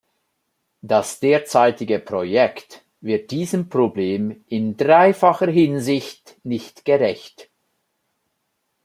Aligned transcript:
Das 0.81 1.19
derzeitige 1.19 1.99
Projekt 1.99 2.83
wird 3.01 3.29
diesem 3.29 3.69
Problem 3.69 4.43
in 4.47 4.75
dreifacher 4.75 5.45
Hinsicht 5.51 6.37
nicht 6.43 6.85
gerecht. 6.85 7.51